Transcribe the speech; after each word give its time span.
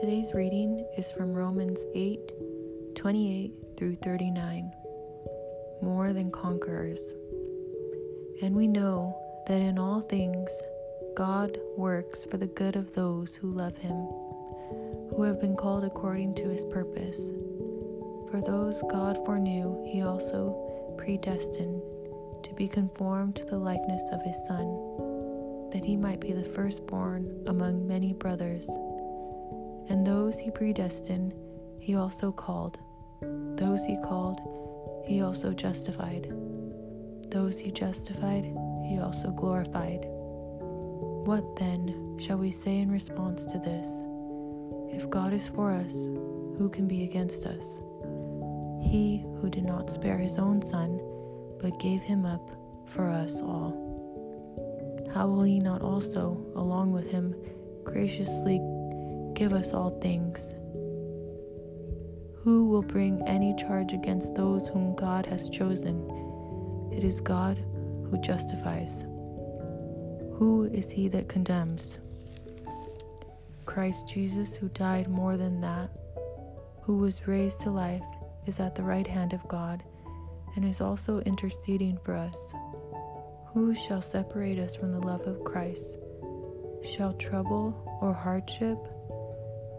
Today's 0.00 0.32
reading 0.32 0.86
is 0.96 1.12
from 1.12 1.34
Romans 1.34 1.84
8 1.94 2.32
28 2.94 3.52
through 3.76 3.96
39. 3.96 4.72
More 5.82 6.14
than 6.14 6.30
conquerors. 6.30 7.12
And 8.40 8.56
we 8.56 8.66
know 8.66 9.14
that 9.46 9.60
in 9.60 9.78
all 9.78 10.00
things 10.00 10.50
God 11.14 11.58
works 11.76 12.24
for 12.24 12.38
the 12.38 12.46
good 12.46 12.76
of 12.76 12.94
those 12.94 13.36
who 13.36 13.50
love 13.50 13.76
Him, 13.76 14.06
who 15.14 15.22
have 15.24 15.38
been 15.38 15.54
called 15.54 15.84
according 15.84 16.34
to 16.36 16.48
His 16.48 16.64
purpose. 16.64 17.32
For 18.30 18.40
those 18.40 18.82
God 18.90 19.22
foreknew, 19.26 19.84
He 19.86 20.00
also 20.00 20.94
predestined 20.96 21.82
to 22.42 22.54
be 22.54 22.68
conformed 22.68 23.36
to 23.36 23.44
the 23.44 23.58
likeness 23.58 24.04
of 24.12 24.22
His 24.22 24.46
Son, 24.46 25.68
that 25.72 25.84
He 25.84 25.98
might 25.98 26.20
be 26.20 26.32
the 26.32 26.42
firstborn 26.42 27.44
among 27.46 27.86
many 27.86 28.14
brothers. 28.14 28.66
And 29.90 30.06
those 30.06 30.38
He 30.38 30.50
predestined, 30.50 31.34
He 31.80 31.96
also 31.96 32.30
called. 32.30 32.78
Those 33.20 33.84
He 33.84 33.96
called, 34.02 34.40
He 35.04 35.20
also 35.20 35.52
justified. 35.52 36.32
Those 37.28 37.58
He 37.58 37.72
justified, 37.72 38.44
He 38.88 39.00
also 39.00 39.30
glorified. 39.32 40.06
What 41.26 41.56
then 41.56 42.16
shall 42.18 42.38
we 42.38 42.52
say 42.52 42.78
in 42.78 42.90
response 42.90 43.44
to 43.46 43.58
this? 43.58 44.02
If 44.94 45.10
God 45.10 45.32
is 45.32 45.48
for 45.48 45.70
us, 45.72 45.92
who 46.56 46.70
can 46.72 46.86
be 46.86 47.04
against 47.04 47.44
us? 47.46 47.80
He 48.80 49.24
who 49.40 49.50
did 49.50 49.64
not 49.64 49.90
spare 49.90 50.18
his 50.18 50.38
own 50.38 50.62
son, 50.62 51.00
but 51.60 51.78
gave 51.80 52.02
him 52.02 52.24
up 52.24 52.50
for 52.86 53.08
us 53.08 53.40
all. 53.40 53.86
How 55.12 55.26
will 55.26 55.42
he 55.42 55.58
not 55.58 55.82
also, 55.82 56.40
along 56.54 56.92
with 56.92 57.10
him, 57.10 57.34
graciously 57.84 58.60
give 59.40 59.54
us 59.54 59.72
all 59.72 59.98
things? 60.02 60.54
Who 62.44 62.68
will 62.68 62.82
bring 62.82 63.22
any 63.26 63.56
charge 63.56 63.94
against 63.94 64.34
those 64.34 64.68
whom 64.68 64.94
God 64.94 65.24
has 65.24 65.48
chosen? 65.48 65.96
It 66.92 67.02
is 67.02 67.22
God 67.22 67.56
who 67.56 68.20
justifies. 68.20 69.00
Who 70.34 70.68
is 70.74 70.90
he 70.90 71.08
that 71.08 71.30
condemns? 71.30 72.00
Christ 73.64 74.06
Jesus, 74.06 74.54
who 74.54 74.68
died 74.68 75.08
more 75.08 75.38
than 75.38 75.62
that, 75.62 75.88
who 76.82 76.98
was 76.98 77.26
raised 77.26 77.62
to 77.62 77.70
life, 77.70 78.04
is 78.46 78.60
at 78.60 78.74
the 78.74 78.82
right 78.82 79.06
hand 79.06 79.32
of 79.32 79.48
God, 79.48 79.82
and 80.54 80.66
is 80.66 80.82
also 80.82 81.20
interceding 81.20 81.98
for 82.04 82.14
us. 82.14 82.36
Who 83.54 83.74
shall 83.74 84.02
separate 84.02 84.58
us 84.58 84.76
from 84.76 84.92
the 84.92 85.00
love 85.00 85.22
of 85.22 85.44
Christ? 85.44 85.96
Shall 86.82 87.14
trouble, 87.14 87.98
or 88.02 88.12
hardship, 88.12 88.76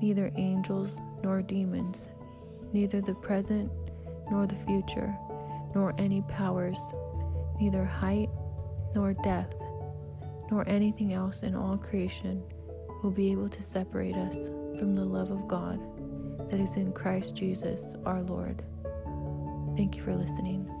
neither 0.00 0.30
angels 0.36 1.00
nor 1.22 1.42
demons, 1.42 2.08
neither 2.72 3.00
the 3.00 3.14
present 3.14 3.70
nor 4.30 4.46
the 4.46 4.56
future, 4.66 5.14
nor 5.74 5.94
any 5.98 6.22
powers, 6.22 6.78
neither 7.60 7.84
height 7.84 8.28
nor 8.94 9.14
depth, 9.14 9.56
nor 10.50 10.68
anything 10.68 11.12
else 11.12 11.42
in 11.42 11.54
all 11.54 11.76
creation 11.76 12.42
will 13.02 13.10
be 13.10 13.30
able 13.30 13.48
to 13.48 13.62
separate 13.62 14.16
us 14.16 14.48
from 14.78 14.94
the 14.94 15.04
love 15.04 15.30
of 15.30 15.46
God 15.48 15.80
that 16.50 16.60
is 16.60 16.76
in 16.76 16.92
Christ 16.92 17.34
Jesus 17.34 17.94
our 18.04 18.22
Lord. 18.22 18.62
Thank 19.76 19.96
you 19.96 20.02
for 20.02 20.14
listening. 20.14 20.77